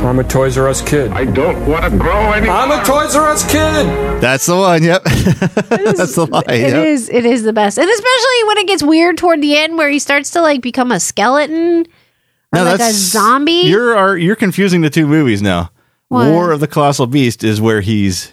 [0.05, 1.11] I'm a Toys R Us kid.
[1.13, 2.57] I don't want to grow anymore.
[2.57, 3.87] I'm a Toys R Us kid.
[4.21, 4.83] That's the one.
[4.83, 5.05] Yep.
[5.05, 6.45] That's the line.
[6.49, 6.87] It Yep.
[6.87, 7.09] is.
[7.09, 9.99] It is the best, and especially when it gets weird toward the end, where he
[9.99, 11.87] starts to like become a skeleton
[12.53, 13.53] or No, like a zombie.
[13.65, 15.71] You're are, you're confusing the two movies now.
[16.09, 16.29] What?
[16.29, 18.33] War of the Colossal Beast is where he's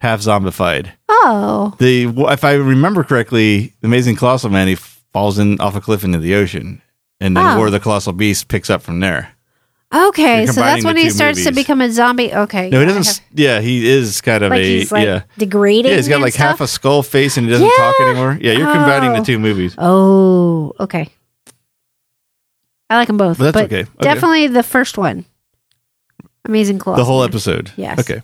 [0.00, 0.90] half zombified.
[1.08, 5.80] oh, The if I remember correctly, the Amazing Colossal Man he falls in off a
[5.80, 6.82] cliff into the ocean,
[7.20, 7.56] and then Oh.
[7.56, 9.30] War of the Colossal Beast picks up from there.
[9.94, 10.46] Okay.
[10.46, 12.32] So that's when he starts to become a zombie.
[12.34, 12.68] Okay.
[12.70, 13.16] No, he yeah, doesn't.
[13.16, 15.22] have- Yeah, he is kind of like a he's like yeah.
[15.38, 15.90] degrading.
[15.90, 18.38] Yeah, he's got like half a skull face and he doesn't talk anymore.
[18.40, 19.24] Yeah, you're combining the Oh.
[19.24, 19.74] two movies.
[19.78, 21.08] Oh, okay.
[22.90, 23.80] I like them both, But that's but okay.
[23.82, 23.90] Okay.
[24.00, 25.24] definitely the first one.
[26.44, 27.02] Amazing Colossal.
[27.02, 27.72] the whole episode.
[27.76, 27.98] Yes.
[27.98, 28.20] Okay.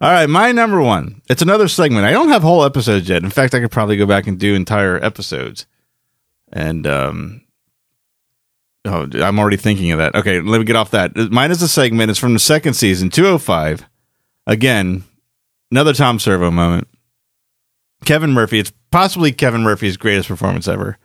[0.00, 1.20] All right, my number one.
[1.28, 2.06] It's another segment.
[2.06, 3.22] I don't have whole episodes yet.
[3.22, 5.66] In fact, I could probably go back and do entire episodes.
[6.52, 7.42] And um
[8.84, 10.14] Oh, I'm already thinking of that.
[10.14, 11.16] Okay, let me get off that.
[11.16, 12.10] Uh, mine is a segment.
[12.10, 13.88] It's from the second season, 205.
[14.46, 15.04] Again,
[15.70, 16.88] another Tom Servo moment.
[18.04, 18.58] Kevin Murphy.
[18.58, 20.98] It's possibly Kevin Murphy's greatest performance ever.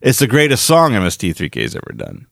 [0.00, 2.28] It's the greatest song MST3K has ever done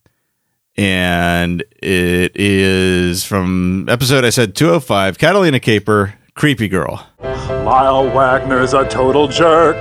[0.76, 7.06] and it is from episode I said 205 Catalina Caper Creepy Girl.
[7.20, 9.76] Lyle Waggoner's a total jerk,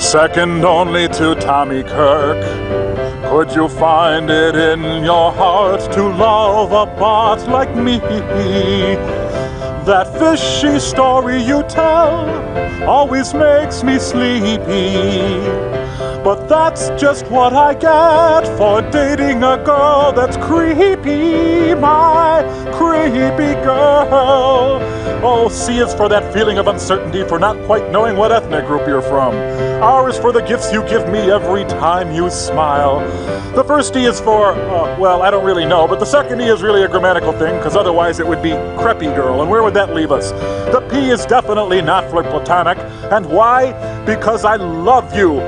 [0.00, 2.85] second only to Tommy Kirk.
[3.36, 7.98] Could you find it in your heart to love a bot like me?
[9.84, 12.24] That fishy story you tell
[12.88, 15.36] always makes me sleepy.
[16.26, 22.42] But that's just what I get for dating a girl that's creepy, my
[22.76, 24.80] creepy girl.
[25.22, 28.88] Oh, C is for that feeling of uncertainty for not quite knowing what ethnic group
[28.88, 29.36] you're from.
[29.80, 32.98] R is for the gifts you give me every time you smile.
[33.54, 36.48] The first E is for, uh, well, I don't really know, but the second E
[36.48, 39.74] is really a grammatical thing, because otherwise it would be creepy girl, and where would
[39.74, 40.32] that leave us?
[40.72, 42.78] The P is definitely not for platonic,
[43.12, 43.70] and why?
[44.04, 45.40] Because I love you,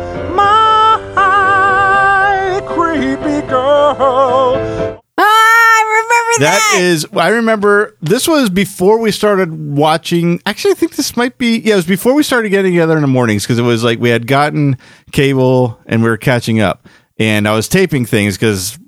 [2.99, 5.01] creepy girl.
[5.17, 6.73] Ah, I remember that.
[6.73, 11.39] That is I remember this was before we started watching actually I think this might
[11.39, 13.83] be yeah it was before we started getting together in the mornings because it was
[13.85, 14.77] like we had gotten
[15.13, 18.79] cable and we were catching up and I was taping things because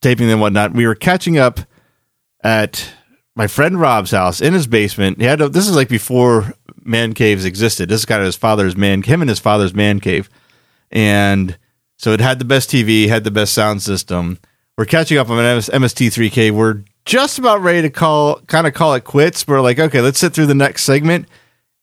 [0.00, 1.60] taping and whatnot we were catching up
[2.42, 2.90] at
[3.36, 5.18] my friend Rob's house in his basement.
[5.18, 6.52] He had a, this is like before
[6.84, 7.88] man caves existed.
[7.88, 10.30] This is kind of his father's man, him and his father's man cave,
[10.90, 11.58] and
[11.98, 14.38] so it had the best TV, had the best sound system.
[14.76, 16.50] We're catching up on an MS, MST3K.
[16.50, 19.46] We're just about ready to call, kind of call it quits.
[19.46, 21.28] We're like, okay, let's sit through the next segment,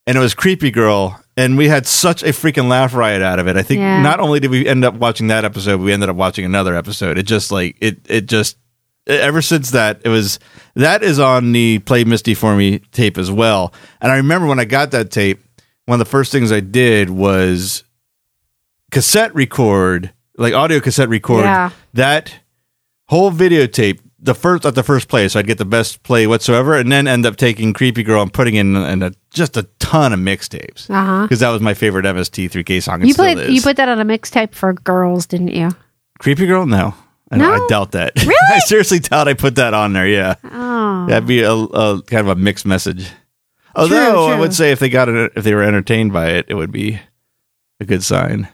[0.08, 3.48] and it was Creepy Girl, and we had such a freaking laugh riot out of
[3.48, 3.56] it.
[3.56, 4.02] I think Yeah.
[4.02, 7.18] not only did we end up watching that episode, we ended up watching another episode.
[7.18, 8.58] It just like it, it just
[9.08, 10.38] ever since that it was
[10.76, 14.60] that is on the play misty for me tape as well and i remember when
[14.60, 15.42] i got that tape
[15.88, 17.84] one of the first things i did was
[18.92, 21.72] cassette record like audio cassette record Yeah.
[21.94, 22.36] that
[23.08, 26.76] whole videotape the first at the first play so i'd get the best play whatsoever
[26.76, 30.14] and then end up taking creepy girl and putting in, in a, just a ton
[30.14, 31.24] of mixtapes Uh-huh.
[31.24, 34.54] because that was my favorite mst3k song You put you put that on a mixtape
[34.54, 35.72] for girls, didn't you?
[36.20, 36.94] creepy girl no
[37.32, 37.52] I, No?
[37.54, 41.28] I doubt that really i seriously doubt i put that on there yeah Oh, That'd
[41.28, 43.10] be a, a kind of a mixed message.
[43.76, 44.40] Although I true.
[44.42, 47.00] would say if they got it, if they were entertained by it, it would be
[47.80, 48.50] a good sign.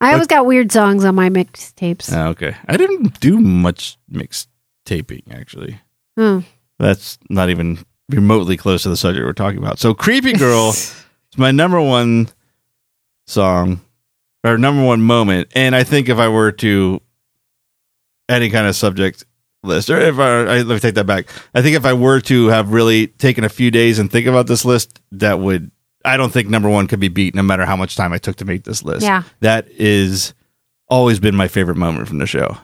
[0.00, 2.12] I always got weird songs on my mixtapes.
[2.12, 4.48] Oh, okay, I didn't do much mixed
[4.86, 5.80] taping actually.
[6.78, 9.78] That's not even remotely close to the subject we're talking about.
[9.78, 11.04] So, "Creepy Girl" is
[11.36, 12.28] my number one
[13.26, 13.80] song
[14.44, 17.00] or number one moment, and I think if I were to
[18.28, 19.24] any kind of subject
[19.64, 22.20] list, or if I, I let me take that back, I think if I were
[22.22, 25.70] to have really taken a few days and think about this list, that would
[26.04, 28.36] I don't think number one could be beat, no matter how much time I took
[28.36, 29.02] to make this list.
[29.02, 29.24] Yeah.
[29.40, 30.32] that is
[30.88, 32.56] always been my favorite moment from the show.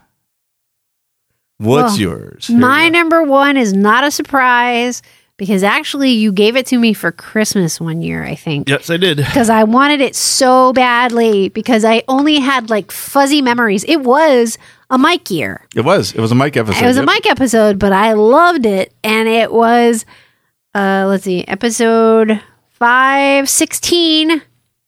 [1.58, 2.46] What's Well, yours?
[2.48, 5.02] Here My number one is not a surprise
[5.36, 8.68] because actually you gave it to me for Christmas one year, I think.
[8.68, 9.18] Yes, I did.
[9.18, 13.84] Because I wanted it so badly because I only had like fuzzy memories.
[13.84, 14.58] It was
[14.90, 15.66] a Mike year.
[15.74, 16.12] It was.
[16.12, 16.82] It was a Mike episode.
[16.82, 17.06] it was a yep.
[17.06, 18.92] Mike episode, but I loved it.
[19.02, 20.04] And it was,
[20.74, 22.40] uh, let's see, episode
[22.74, 24.42] 516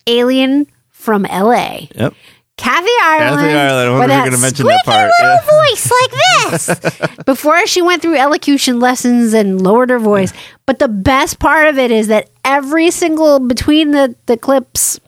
[0.07, 1.89] Alien from L.A.
[1.95, 2.15] Yep.
[2.57, 5.69] Kathy Ireland, Kathy Ireland, I if gonna mention that part, little yeah.
[5.69, 7.17] voice like this.
[7.27, 10.33] Before she went through elocution lessons and lowered her voice,
[10.65, 14.99] but the best part of it is that every single between the the clips,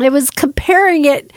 [0.00, 1.32] it was comparing it.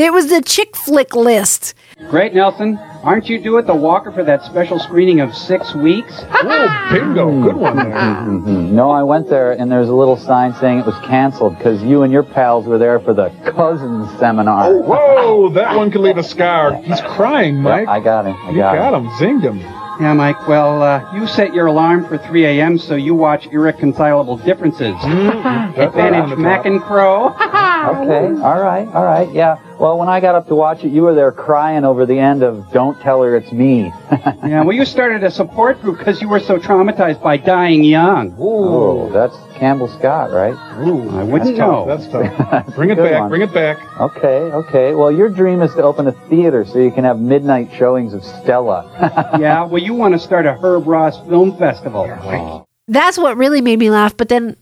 [0.00, 1.74] There was the chick flick list.
[2.08, 2.78] Great, Nelson.
[3.02, 6.24] Aren't you due at the Walker for that special screening of Six Weeks?
[6.42, 7.42] Oh, bingo.
[7.42, 8.24] Good one there.
[8.72, 12.02] No, I went there and there's a little sign saying it was canceled because you
[12.02, 14.72] and your pals were there for the cousins seminar.
[14.72, 16.76] Whoa, that one could leave a scar.
[16.76, 17.86] He's crying, Mike.
[17.86, 18.36] I got him.
[18.36, 19.04] I you got, got him.
[19.04, 19.12] him.
[19.18, 19.58] Zinged him.
[19.58, 20.48] Yeah, Mike.
[20.48, 22.78] Well, uh, you set your alarm for 3 a.m.
[22.78, 24.94] so you watch Irreconcilable Differences.
[25.02, 26.38] That's Advantage.
[26.38, 27.34] Mac and Crow.
[27.34, 29.58] Okay, all right, all right, yeah.
[29.80, 32.42] Well, when I got up to watch it, you were there crying over the end
[32.42, 36.28] of "Don't Tell Her It's Me." yeah, well, you started a support group because you
[36.28, 38.36] were so traumatized by dying young.
[38.38, 40.52] Oh, that's Campbell Scott, right?
[40.86, 41.86] Ooh, I wouldn't that's know.
[41.86, 42.12] Tough.
[42.12, 42.74] That's tough.
[42.76, 43.20] Bring it back.
[43.20, 43.30] one.
[43.30, 43.78] Bring it back.
[43.98, 44.94] Okay, okay.
[44.94, 48.22] Well, your dream is to open a theater so you can have midnight showings of
[48.22, 48.84] Stella.
[49.40, 52.68] yeah, well, you want to start a Herb Ross Film Festival.
[52.86, 54.14] That's what really made me laugh.
[54.14, 54.58] But then,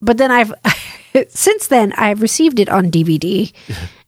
[0.00, 0.52] but then I've
[1.28, 3.52] since then I've received it on DVD,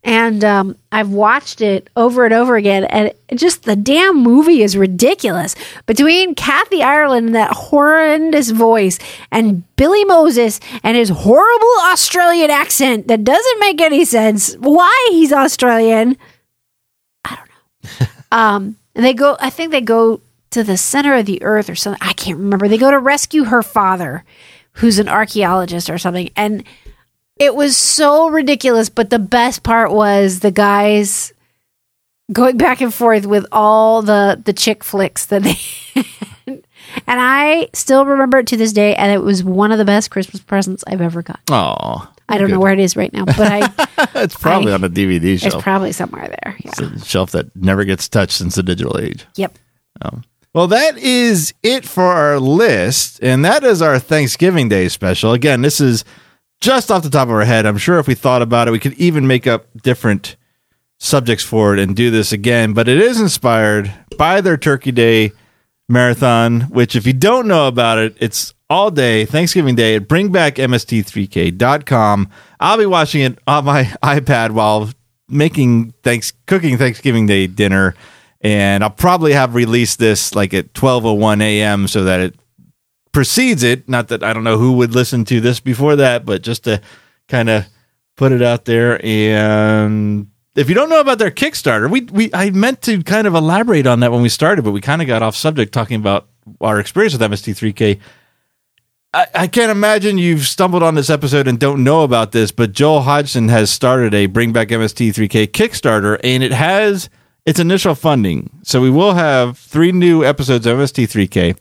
[0.02, 2.84] and um, I've watched it over and over again.
[2.84, 5.54] And just the damn movie is ridiculous.
[5.86, 8.98] Between Kathy Ireland and that horrendous voice,
[9.30, 14.54] and Billy Moses and his horrible Australian accent that doesn't make any sense.
[14.54, 16.16] Why he's Australian?
[17.24, 18.06] I don't know.
[18.32, 19.36] um, and they go.
[19.38, 22.00] I think they go to the center of the earth or something.
[22.00, 22.68] I can't remember.
[22.68, 24.24] They go to rescue her father,
[24.74, 26.30] who's an archaeologist or something.
[26.36, 26.64] And
[27.40, 28.88] it was so ridiculous.
[28.88, 31.32] But the best part was the guys
[32.32, 35.56] going back and forth with all the the chick flicks that they.
[36.46, 36.62] and
[37.20, 40.40] I still remember it to this day, and it was one of the best Christmas
[40.42, 41.40] presents I've ever got.
[41.50, 43.72] Oh, I don't know where it is right now, but I
[44.22, 45.54] it's probably I- on a DVD shelf.
[45.54, 46.56] it's probably somewhere there.
[46.60, 46.70] Yeah.
[46.70, 49.26] It's a shelf that never gets touched since the digital age.
[49.36, 49.58] Yep.
[50.02, 50.22] Um,
[50.54, 55.32] well, that is it for our list, and that is our Thanksgiving Day special.
[55.32, 56.04] Again, this is
[56.60, 57.66] just off the top of our head.
[57.66, 60.36] I'm sure if we thought about it, we could even make up different
[60.98, 62.74] subjects for it and do this again.
[62.74, 65.32] But it is inspired by their Turkey Day
[65.88, 72.28] marathon, which, if you don't know about it, it's all day Thanksgiving Day at bringbackmst3k.com.
[72.60, 74.90] I'll be watching it on my iPad while
[75.28, 77.94] making thanks cooking Thanksgiving Day dinner,
[78.40, 81.88] and I'll probably have released this like at 12:01 a.m.
[81.88, 82.34] so that it
[83.12, 83.88] precedes it.
[83.88, 86.80] Not that I don't know who would listen to this before that, but just to
[87.28, 87.66] kind of
[88.16, 89.04] put it out there.
[89.04, 93.34] And if you don't know about their Kickstarter, we we I meant to kind of
[93.34, 96.28] elaborate on that when we started, but we kind of got off subject talking about
[96.60, 97.98] our experience with MST3K.
[99.12, 102.72] I, I can't imagine you've stumbled on this episode and don't know about this, but
[102.72, 107.10] Joel Hodgson has started a Bring Back MST3K Kickstarter, and it has
[107.44, 108.50] its initial funding.
[108.62, 111.56] So we will have three new episodes of MST3K.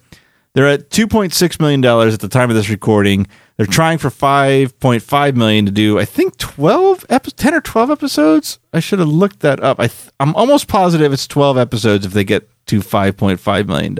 [0.60, 3.28] They're at $2.6 million at the time of this recording.
[3.56, 8.60] They're trying for 5.5 million to do, I think, 12, epi- 10 or 12 episodes.
[8.74, 9.80] I should have looked that up.
[9.80, 13.98] I th- I'm almost positive it's 12 episodes if they get to $5.5 million.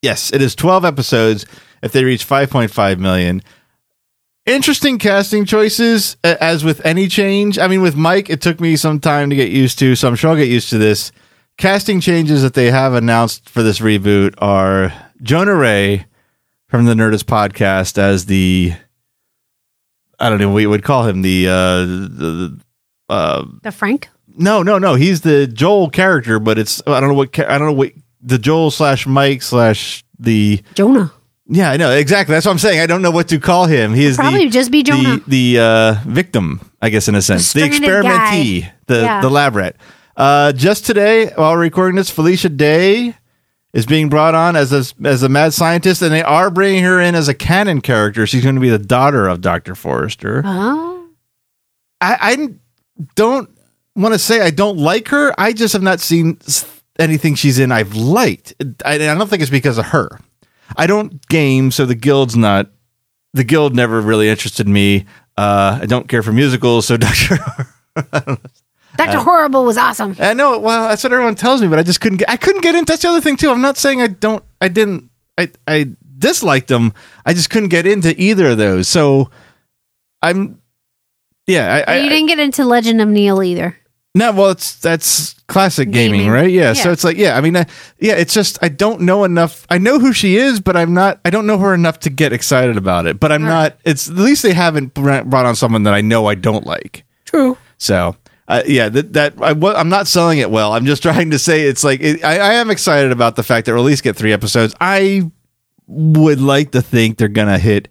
[0.00, 1.44] Yes, it is 12 episodes
[1.82, 3.42] if they reach 5.5 million.
[4.46, 7.58] Interesting casting choices, as with any change.
[7.58, 10.16] I mean, with Mike, it took me some time to get used to, so I'm
[10.16, 11.12] sure I'll get used to this.
[11.58, 14.90] Casting changes that they have announced for this reboot are
[15.22, 16.06] Jonah Ray
[16.68, 18.72] from the Nerdist podcast as the,
[20.18, 21.52] I don't know what you would call him, the, uh,
[21.84, 22.60] the,
[23.08, 24.08] uh, The Frank?
[24.36, 24.94] no, no, no.
[24.94, 28.38] He's the Joel character, but it's I don't know what I don't know what the
[28.38, 31.12] Joel slash Mike slash the Jonah.
[31.46, 32.32] Yeah, I know exactly.
[32.34, 32.80] That's what I'm saying.
[32.80, 33.92] I don't know what to call him.
[33.94, 35.20] He is Probably the, just be Jonah.
[35.26, 38.72] the the uh, victim, I guess, in a sense, the, stranded experimentee, guy.
[38.86, 39.20] the Yeah.
[39.20, 39.76] the lab rat.
[40.16, 43.14] Uh, just today, while recording this, Felicia Day
[43.74, 47.00] is being brought on as a as a mad scientist, and they are bringing her
[47.00, 48.26] in as a canon character.
[48.26, 50.42] She's going to be the daughter of Doctor Forrester.
[50.44, 51.08] Oh.
[52.00, 52.48] I, I
[53.16, 53.50] don't
[53.96, 55.34] want to say I don't like her.
[55.36, 56.38] I just have not seen
[56.98, 58.54] anything she's in I've liked.
[58.84, 60.20] I, I don't think it's because of her.
[60.76, 62.70] I don't game, so the guild's not.
[63.32, 65.06] The guild never really interested me.
[65.36, 67.38] Uh, I don't care for musicals, so Doctor.
[68.96, 69.18] Dr.
[69.18, 70.14] Uh, Horrible was awesome.
[70.18, 70.58] I know.
[70.58, 72.30] Well, that's what everyone tells me, but I just couldn't get.
[72.30, 72.92] I couldn't get into.
[72.92, 73.50] That's the other thing too.
[73.50, 74.44] I'm not saying I don't.
[74.60, 75.10] I didn't.
[75.36, 75.88] I I
[76.18, 76.92] disliked them.
[77.26, 78.88] I just couldn't get into either of those.
[78.88, 79.30] So
[80.22, 80.60] I'm.
[81.46, 83.76] Yeah, I, I, you didn't get into Legend of Neil either.
[84.14, 86.32] no, well, it's that's classic gaming, Gaming.
[86.32, 86.50] right?
[86.50, 87.66] Yeah, So it's like, yeah, I mean, I,
[87.98, 89.66] yeah, it's just I don't know enough.
[89.68, 91.20] I know who she is, but I'm not.
[91.24, 93.20] I don't know her enough to get excited about it.
[93.20, 93.76] But I'm not.
[93.84, 97.04] It's at least they haven't brought on someone that I know I don't like.
[97.26, 97.58] True.
[97.76, 98.16] So,
[98.48, 100.72] uh, yeah, that, that I, I'm not selling it well.
[100.72, 103.66] I'm just trying to say it's like it, I, I am excited about the fact
[103.66, 104.74] that we'll at least get three episodes.
[104.80, 105.30] I
[105.86, 107.88] would like to think they're gonna hit.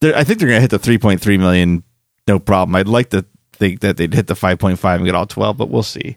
[0.00, 1.82] they're- I think they're gonna hit the 3.3 million,
[2.26, 2.74] no problem.
[2.76, 5.82] I'd like to think that they'd hit the 5.5 and get all 12, but we'll
[5.82, 6.16] see.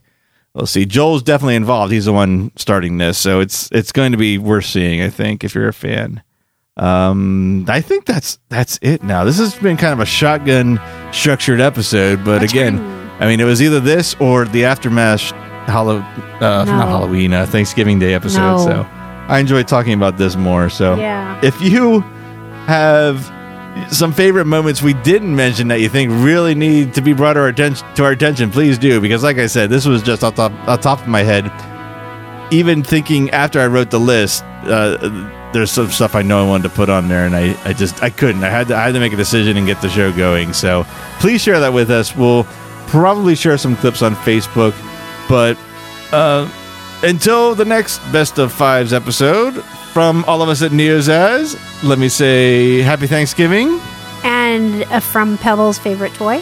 [0.54, 0.86] We'll see.
[0.86, 1.94] Joel's definitely involved.
[1.94, 5.02] He's the one starting this, so it's it's going to be worth seeing.
[5.02, 6.22] I think if you're a fan.
[6.78, 9.24] Um, I think that's that's it now.
[9.24, 10.80] This has been kind of a shotgun
[11.14, 12.78] structured episode, but again,
[13.22, 15.32] I mean, it was either this or the aftermath
[15.68, 18.40] Hallow, uh, not Halloween, uh, Thanksgiving Day episode.
[18.40, 18.58] No.
[18.66, 18.88] So
[19.28, 20.70] I enjoyed talking about this more.
[20.70, 21.40] So Yeah.
[21.44, 22.02] if you
[22.66, 23.32] have
[23.90, 27.40] some favorite moments we didn't mention that you think really need to be brought to
[27.42, 29.00] our attention, to our attention, please do.
[29.00, 31.50] Because like I said, this was just off top, off top of my head.
[32.52, 34.98] Even thinking after I wrote the list, uh,
[35.54, 38.04] there's some stuff I know I wanted to put on there, and I, I just
[38.04, 38.44] I couldn't.
[38.44, 40.52] I had to I had to make a decision and get the show going.
[40.54, 40.86] So
[41.20, 42.14] please share that with us.
[42.16, 42.46] We'll
[42.92, 44.76] probably share some clips on Facebook,
[45.28, 45.58] but
[46.12, 46.48] uh,
[47.04, 49.64] until the next best of fives episode
[49.94, 53.80] from all of us at Neozaz, let me say happy Thanksgiving.
[54.24, 56.42] And uh, from Pebbles' favorite toy.